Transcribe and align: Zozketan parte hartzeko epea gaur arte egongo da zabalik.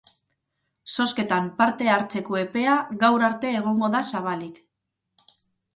Zozketan 0.95 1.51
parte 1.59 1.91
hartzeko 1.97 2.41
epea 2.41 2.79
gaur 3.05 3.27
arte 3.31 3.53
egongo 3.61 3.95
da 3.99 4.05
zabalik. 4.13 4.61